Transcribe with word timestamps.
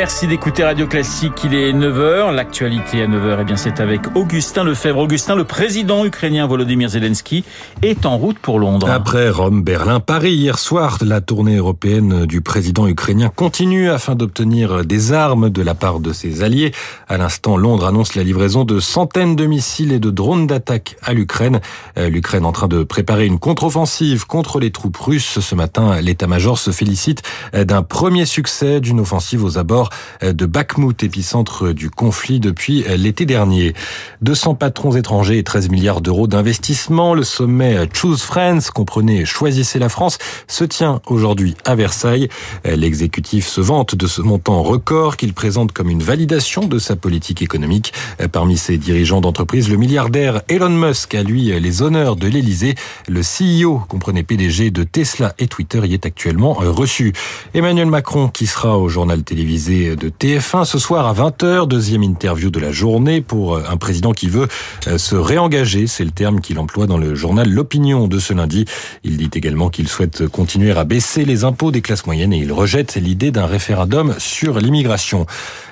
Merci 0.00 0.26
d'écouter 0.26 0.64
Radio 0.64 0.86
Classique. 0.86 1.44
Il 1.44 1.52
est 1.52 1.74
9h. 1.74 2.34
L'actualité 2.34 3.02
à 3.02 3.06
9h, 3.06 3.36
eh 3.42 3.44
bien, 3.44 3.56
c'est 3.58 3.80
avec 3.80 4.00
Augustin 4.16 4.64
Lefebvre. 4.64 5.00
Augustin, 5.00 5.34
le 5.34 5.44
président 5.44 6.06
ukrainien 6.06 6.46
Volodymyr 6.46 6.88
Zelensky 6.88 7.44
est 7.82 8.06
en 8.06 8.16
route 8.16 8.38
pour 8.38 8.58
Londres. 8.58 8.88
Après 8.88 9.28
Rome, 9.28 9.62
Berlin, 9.62 10.00
Paris, 10.00 10.32
hier 10.32 10.58
soir, 10.58 10.96
la 11.02 11.20
tournée 11.20 11.56
européenne 11.56 12.24
du 12.24 12.40
président 12.40 12.88
ukrainien 12.88 13.28
continue 13.28 13.90
afin 13.90 14.14
d'obtenir 14.14 14.86
des 14.86 15.12
armes 15.12 15.50
de 15.50 15.60
la 15.60 15.74
part 15.74 16.00
de 16.00 16.14
ses 16.14 16.42
alliés. 16.42 16.72
À 17.06 17.18
l'instant, 17.18 17.58
Londres 17.58 17.86
annonce 17.86 18.14
la 18.14 18.22
livraison 18.22 18.64
de 18.64 18.80
centaines 18.80 19.36
de 19.36 19.44
missiles 19.44 19.92
et 19.92 19.98
de 19.98 20.08
drones 20.08 20.46
d'attaque 20.46 20.96
à 21.02 21.12
l'Ukraine. 21.12 21.60
Euh, 21.98 22.08
L'Ukraine 22.08 22.46
en 22.46 22.52
train 22.52 22.68
de 22.68 22.84
préparer 22.84 23.26
une 23.26 23.38
contre-offensive 23.38 24.26
contre 24.26 24.60
les 24.60 24.70
troupes 24.70 24.96
russes. 24.96 25.40
Ce 25.40 25.54
matin, 25.54 26.00
l'état-major 26.00 26.58
se 26.58 26.70
félicite 26.70 27.20
d'un 27.52 27.82
premier 27.82 28.24
succès 28.24 28.80
d'une 28.80 29.00
offensive 29.00 29.44
aux 29.44 29.58
abords 29.58 29.89
de 30.22 30.46
Bakhmut, 30.46 31.02
épicentre 31.02 31.72
du 31.72 31.90
conflit 31.90 32.40
depuis 32.40 32.84
l'été 32.96 33.26
dernier. 33.26 33.74
200 34.22 34.54
patrons 34.54 34.96
étrangers 34.96 35.38
et 35.38 35.44
13 35.44 35.70
milliards 35.70 36.00
d'euros 36.00 36.26
d'investissement. 36.26 37.14
Le 37.14 37.22
sommet 37.22 37.88
Choose 37.92 38.22
France, 38.22 38.70
comprenez 38.70 39.24
Choisissez 39.24 39.78
la 39.78 39.88
France, 39.88 40.18
se 40.46 40.64
tient 40.64 41.00
aujourd'hui 41.06 41.54
à 41.64 41.74
Versailles. 41.74 42.28
L'exécutif 42.64 43.46
se 43.46 43.60
vante 43.60 43.94
de 43.94 44.06
ce 44.06 44.22
montant 44.22 44.62
record 44.62 45.16
qu'il 45.16 45.32
présente 45.32 45.72
comme 45.72 45.90
une 45.90 46.02
validation 46.02 46.66
de 46.66 46.78
sa 46.78 46.96
politique 46.96 47.42
économique. 47.42 47.92
Parmi 48.32 48.56
ses 48.56 48.78
dirigeants 48.78 49.20
d'entreprise, 49.20 49.68
le 49.68 49.76
milliardaire 49.76 50.42
Elon 50.48 50.70
Musk 50.70 51.14
a 51.14 51.22
lui 51.22 51.58
les 51.60 51.82
honneurs 51.82 52.16
de 52.16 52.26
l'Elysée. 52.26 52.74
Le 53.08 53.20
CEO, 53.20 53.80
comprenez 53.88 54.22
PDG 54.22 54.70
de 54.70 54.84
Tesla 54.84 55.34
et 55.38 55.46
Twitter, 55.46 55.80
y 55.84 55.94
est 55.94 56.06
actuellement 56.06 56.52
reçu. 56.52 57.12
Emmanuel 57.54 57.86
Macron, 57.86 58.28
qui 58.28 58.46
sera 58.46 58.78
au 58.78 58.88
journal 58.88 59.22
télévisé 59.22 59.69
de 59.70 60.08
TF1 60.08 60.64
ce 60.64 60.78
soir 60.78 61.06
à 61.06 61.14
20h, 61.14 61.68
deuxième 61.68 62.02
interview 62.02 62.50
de 62.50 62.58
la 62.58 62.72
journée 62.72 63.20
pour 63.20 63.56
un 63.56 63.76
président 63.76 64.10
qui 64.10 64.28
veut 64.28 64.48
se 64.96 65.14
réengager, 65.14 65.86
c'est 65.86 66.04
le 66.04 66.10
terme 66.10 66.40
qu'il 66.40 66.58
emploie 66.58 66.86
dans 66.86 66.98
le 66.98 67.14
journal 67.14 67.48
L'Opinion 67.48 68.08
de 68.08 68.18
ce 68.18 68.32
lundi. 68.32 68.64
Il 69.04 69.16
dit 69.16 69.30
également 69.32 69.70
qu'il 69.70 69.86
souhaite 69.86 70.26
continuer 70.26 70.72
à 70.72 70.82
baisser 70.82 71.24
les 71.24 71.44
impôts 71.44 71.70
des 71.70 71.82
classes 71.82 72.04
moyennes 72.06 72.32
et 72.32 72.38
il 72.38 72.52
rejette 72.52 72.96
l'idée 72.96 73.30
d'un 73.30 73.46
référendum 73.46 74.16
sur 74.18 74.58
l'immigration. 74.58 75.26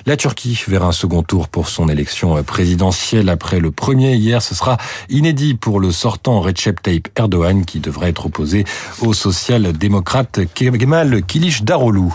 La 0.07 0.17
Turquie 0.17 0.62
vers 0.69 0.85
un 0.85 0.93
second 0.93 1.25
tour 1.25 1.49
pour 1.49 1.69
son 1.69 1.89
élection 1.89 2.43
présidentielle 2.45 3.29
après 3.29 3.59
le 3.59 3.73
premier 3.73 4.15
hier. 4.15 4.43
Ce 4.43 4.55
sera 4.55 4.77
inédit 5.09 5.55
pour 5.55 5.81
le 5.81 5.91
sortant 5.91 6.41
Recep 6.41 6.81
Tayyip 6.81 7.09
Erdogan 7.17 7.65
qui 7.65 7.81
devrait 7.81 8.11
être 8.11 8.27
opposé 8.27 8.65
au 9.01 9.12
social-démocrate 9.12 10.41
Kemal 10.55 11.23
Kılıçdaroğlu. 11.23 12.11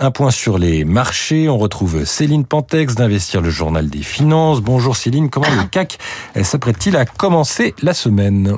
Un 0.00 0.10
point 0.10 0.30
sur 0.30 0.58
les 0.58 0.84
marchés. 0.84 1.27
On 1.30 1.58
retrouve 1.58 2.06
Céline 2.06 2.46
Pantex 2.46 2.94
d'Investir 2.94 3.42
le 3.42 3.50
Journal 3.50 3.90
des 3.90 4.02
Finances. 4.02 4.62
Bonjour 4.62 4.96
Céline, 4.96 5.28
comment 5.28 5.50
le 5.50 5.66
CAC 5.70 5.98
s'apprête-t-il 6.42 6.96
à 6.96 7.04
commencer 7.04 7.74
la 7.82 7.92
semaine? 7.92 8.56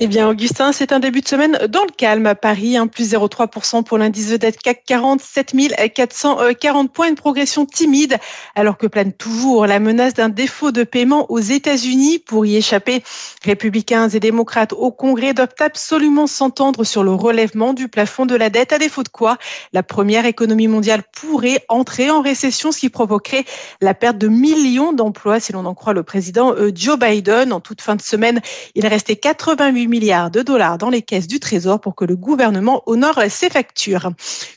Eh 0.00 0.08
bien, 0.08 0.28
Augustin, 0.28 0.72
c'est 0.72 0.90
un 0.90 0.98
début 0.98 1.20
de 1.20 1.28
semaine 1.28 1.56
dans 1.68 1.84
le 1.84 1.92
calme 1.96 2.26
à 2.26 2.34
Paris, 2.34 2.76
hein, 2.76 2.88
plus 2.88 3.12
0,3% 3.12 3.84
pour 3.84 3.96
l'indice 3.96 4.28
vedette 4.28 4.58
CAC 4.60 4.82
40, 4.84 5.20
7440 5.20 6.92
points, 6.92 7.08
une 7.08 7.14
progression 7.14 7.64
timide, 7.64 8.18
alors 8.56 8.76
que 8.76 8.88
plane 8.88 9.12
toujours 9.12 9.68
la 9.68 9.78
menace 9.78 10.14
d'un 10.14 10.30
défaut 10.30 10.72
de 10.72 10.82
paiement 10.82 11.30
aux 11.30 11.38
États-Unis. 11.38 12.18
Pour 12.18 12.44
y 12.44 12.56
échapper, 12.56 13.04
républicains 13.44 14.08
et 14.08 14.18
démocrates 14.18 14.72
au 14.72 14.90
Congrès 14.90 15.32
doivent 15.32 15.54
absolument 15.60 16.26
s'entendre 16.26 16.82
sur 16.82 17.04
le 17.04 17.12
relèvement 17.12 17.72
du 17.72 17.86
plafond 17.86 18.26
de 18.26 18.34
la 18.34 18.50
dette, 18.50 18.72
à 18.72 18.78
défaut 18.78 19.04
de 19.04 19.08
quoi 19.08 19.38
la 19.72 19.84
première 19.84 20.26
économie 20.26 20.66
mondiale 20.66 21.04
pourrait 21.12 21.64
entrer 21.68 22.10
en 22.10 22.20
récession, 22.20 22.72
ce 22.72 22.80
qui 22.80 22.88
provoquerait 22.88 23.44
la 23.80 23.94
perte 23.94 24.18
de 24.18 24.26
millions 24.26 24.92
d'emplois, 24.92 25.38
si 25.38 25.52
l'on 25.52 25.66
en 25.66 25.74
croit 25.74 25.92
le 25.92 26.02
président 26.02 26.52
euh, 26.52 26.72
Joe 26.74 26.98
Biden. 26.98 27.52
En 27.52 27.60
toute 27.60 27.80
fin 27.80 27.94
de 27.94 28.02
semaine, 28.02 28.40
il 28.74 28.88
restait 28.88 29.14
88 29.14 29.83
milliards 29.88 30.30
de 30.30 30.42
dollars 30.42 30.78
dans 30.78 30.90
les 30.90 31.02
caisses 31.02 31.26
du 31.26 31.40
Trésor 31.40 31.80
pour 31.80 31.94
que 31.94 32.04
le 32.04 32.16
gouvernement 32.16 32.82
honore 32.86 33.20
ses 33.28 33.50
factures. 33.50 34.10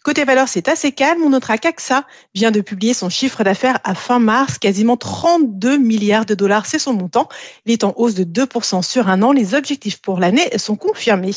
Côté 0.04 0.24
valeur, 0.24 0.48
c'est 0.48 0.68
assez 0.68 0.92
calme. 0.92 1.22
On 1.24 1.30
notera 1.30 1.58
qu'AXA 1.58 2.04
vient 2.36 2.52
de 2.52 2.62
publier 2.62 2.94
son 2.94 3.10
chiffre 3.10 3.44
d'affaires 3.44 3.80
à 3.84 3.96
fin 3.96 4.20
mars, 4.20 4.58
quasiment 4.58 4.98
32 4.98 5.78
milliards 5.78 6.26
de 6.26 6.36
dollars, 6.36 6.66
c'est 6.66 6.80
son 6.80 6.94
montant. 6.94 7.30
Il 7.66 7.72
est 7.72 7.84
en 7.84 7.94
hausse 7.96 8.16
de 8.16 8.24
2% 8.24 8.82
sur 8.84 9.08
un 9.10 9.22
an. 9.22 9.32
Les 9.32 9.54
objectifs 9.54 10.02
pour 10.02 10.20
l'année 10.20 10.50
sont 10.58 10.76
confirmés. 10.76 11.32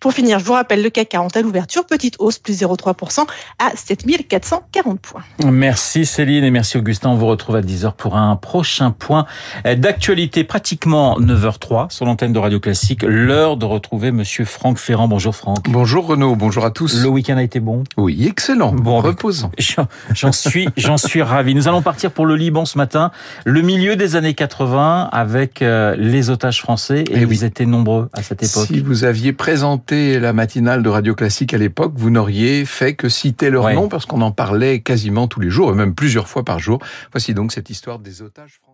Pour 0.00 0.12
finir, 0.12 0.38
je 0.38 0.44
vous 0.44 0.52
rappelle 0.52 0.82
le 0.82 0.90
CAC 0.90 1.10
40 1.10 1.36
à 1.36 1.42
l'ouverture, 1.42 1.86
petite 1.86 2.16
hausse, 2.18 2.38
plus 2.38 2.60
0,3% 2.60 3.26
à 3.58 3.72
7440 3.74 5.00
points. 5.00 5.22
Merci 5.44 6.06
Céline 6.06 6.44
et 6.44 6.50
merci 6.50 6.78
Augustin. 6.78 7.10
On 7.10 7.16
vous 7.16 7.26
retrouve 7.26 7.56
à 7.56 7.62
10h 7.62 7.94
pour 7.94 8.16
un 8.16 8.36
prochain 8.36 8.90
point 8.90 9.26
d'actualité, 9.64 10.44
pratiquement 10.44 11.18
9h03 11.18 11.90
sur 11.90 12.04
l'antenne 12.04 12.32
de 12.32 12.38
Radio 12.38 12.60
Classique 12.60 13.02
l'heure 13.30 13.56
de 13.56 13.64
retrouver 13.64 14.10
Monsieur 14.10 14.44
Franck 14.44 14.76
Ferrand. 14.76 15.06
Bonjour 15.06 15.36
Franck. 15.36 15.70
Bonjour 15.70 16.04
Renaud, 16.04 16.34
bonjour 16.34 16.64
à 16.64 16.72
tous. 16.72 17.00
Le 17.00 17.08
week-end 17.08 17.36
a 17.36 17.44
été 17.44 17.60
bon 17.60 17.84
Oui, 17.96 18.26
excellent. 18.26 18.72
Bon, 18.72 18.98
reposant. 18.98 19.52
J'en 20.14 20.32
suis, 20.32 20.68
j'en 20.76 20.96
suis 20.96 21.22
ravi. 21.22 21.54
Nous 21.54 21.68
allons 21.68 21.80
partir 21.80 22.10
pour 22.10 22.26
le 22.26 22.34
Liban 22.34 22.64
ce 22.64 22.76
matin, 22.76 23.12
le 23.44 23.62
milieu 23.62 23.94
des 23.94 24.16
années 24.16 24.34
80, 24.34 25.10
avec 25.12 25.62
euh, 25.62 25.94
les 25.96 26.28
otages 26.28 26.60
français. 26.60 27.04
Et, 27.08 27.18
et 27.18 27.20
eh 27.20 27.24
vous 27.24 27.44
étiez 27.44 27.66
nombreux 27.66 28.08
à 28.14 28.22
cette 28.24 28.42
époque. 28.42 28.66
Si 28.66 28.80
vous 28.80 29.04
aviez 29.04 29.32
présenté 29.32 30.18
la 30.18 30.32
matinale 30.32 30.82
de 30.82 30.88
Radio 30.88 31.14
Classique 31.14 31.54
à 31.54 31.58
l'époque, 31.58 31.92
vous 31.94 32.10
n'auriez 32.10 32.64
fait 32.64 32.94
que 32.94 33.08
citer 33.08 33.50
leur 33.50 33.66
ouais. 33.66 33.74
nom 33.74 33.88
parce 33.88 34.06
qu'on 34.06 34.22
en 34.22 34.32
parlait 34.32 34.80
quasiment 34.80 35.28
tous 35.28 35.38
les 35.38 35.50
jours, 35.50 35.70
et 35.70 35.74
même 35.74 35.94
plusieurs 35.94 36.26
fois 36.26 36.44
par 36.44 36.58
jour. 36.58 36.80
Voici 37.12 37.32
donc 37.32 37.52
cette 37.52 37.70
histoire 37.70 38.00
des 38.00 38.22
otages 38.22 38.58
français. 38.60 38.69